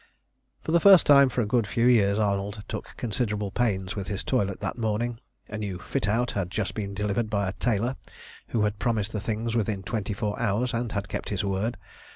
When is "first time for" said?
0.79-1.41